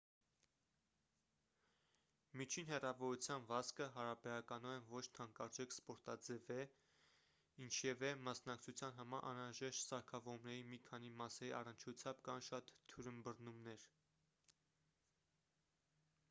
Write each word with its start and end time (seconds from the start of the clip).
միջին 2.39 2.69
հեռավորության 2.69 3.43
վազքը 3.51 3.87
հարաբերականորեն 3.97 4.87
ոչ 4.93 5.03
թանկարժեք 5.19 5.75
սպորտաձև 5.77 6.49
է 6.57 6.57
ինչևէ 7.67 8.11
մասնակցության 8.29 8.97
համար 9.03 9.29
անհրաժեշտ 9.35 9.85
սարքավորումների 9.93 10.65
մի 10.73 10.81
քանի 10.91 11.13
մասերի 11.21 11.53
առնչությամբ 11.61 12.27
կան 12.31 12.45
շատ 12.49 12.73
թյուրըմբռնումներ 12.89 13.89